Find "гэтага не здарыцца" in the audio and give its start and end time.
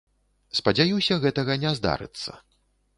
1.27-2.31